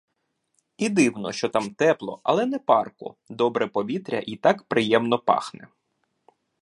[0.77, 5.67] І дивно, що там тепло, але не парко, добре повітря й так приємно пахне.